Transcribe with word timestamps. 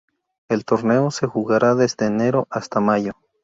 El 0.49 0.65
torneo 0.65 1.11
se 1.11 1.27
jugará 1.27 1.75
desde 1.75 2.07
enero 2.07 2.47
hasta 2.49 2.79
mayo. 2.79 3.11